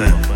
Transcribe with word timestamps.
Swear 0.00 0.14
up, 0.14 0.28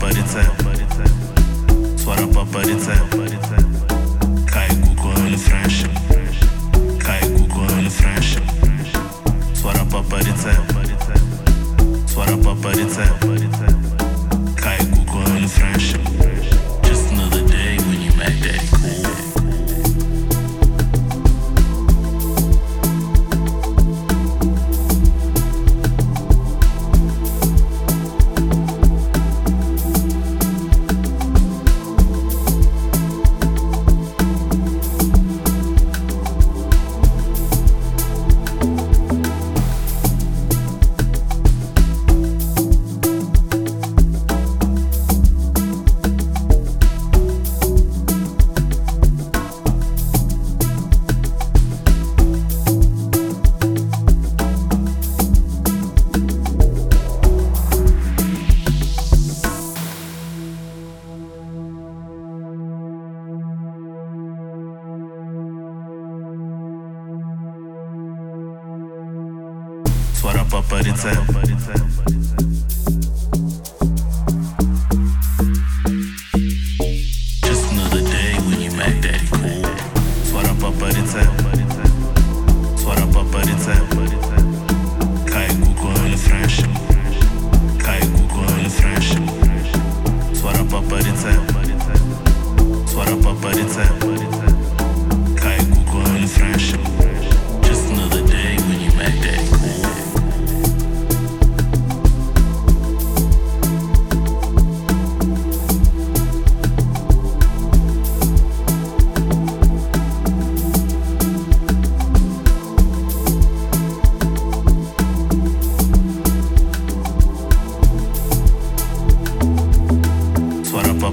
but 0.00 0.16
it's 0.16 0.34
a, 0.34 0.56
but 0.64 0.80
it's 0.80 0.96
a, 0.96 1.98
swear 1.98 2.18
up, 2.18 2.32
but 2.52 2.68
it's 2.68 2.86
a, 2.88 3.08
but 3.10 3.32
it's 3.32 3.50
a. 3.50 3.65
myself. 13.66 13.95
пора 70.26 70.44
по 70.44 70.60
парице. 70.60 71.12
Just 77.44 77.70
another 77.70 78.02
day 78.02 78.34
when 78.46 78.60
you 78.60 78.72
Mac 78.72 78.94
Daddy 79.02 79.28
Kool. 79.30 79.64
Свара 80.28 80.52
по 80.60 80.72
парице. 80.72 81.22
Свара 82.76 83.06
по 83.14 83.22
парице. 83.32 83.74
Кай 85.30 85.48
гуко 85.60 85.92
или 86.06 86.16
фреш. 86.16 86.56
Кай 87.84 88.00
гуко 88.08 88.42
или 88.58 88.68
фреш. 88.68 89.08
Свара 90.36 90.64
по 90.64 90.82
парице. 90.82 91.55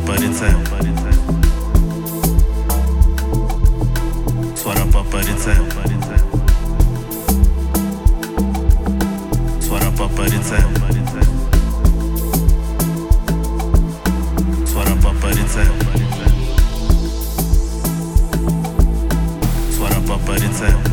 papa 0.05 0.19
de 0.19 0.29
țel. 0.33 0.57
Soara 4.53 4.85
papa 4.91 5.19
de 5.19 5.33
țel. 5.37 5.61
Soara 9.59 9.89
papa 9.97 10.23
de 10.23 10.39
țel. 10.41 10.67
Soara 14.65 14.93
papa 15.01 15.29
de 15.29 15.43
țel. 15.53 15.71
Soara 19.77 19.99
papa 20.07 20.33
de 20.33 20.49
țel. 20.57 20.92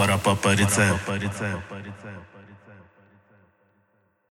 Фара 0.00 0.16
папа 0.16 0.54
рецепт. 0.54 1.02